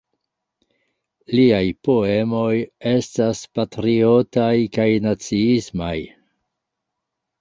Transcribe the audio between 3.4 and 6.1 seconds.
patriotaj kaj naciismaj.